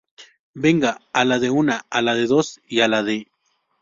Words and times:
venga, 0.55 0.99
a 1.13 1.25
la 1.25 1.37
de 1.37 1.51
una, 1.51 1.85
a 1.91 2.01
la 2.01 2.15
de 2.15 2.25
dos 2.25 2.59
y 2.67 2.79
a 2.79 2.87
la 2.87 3.03
de... 3.03 3.27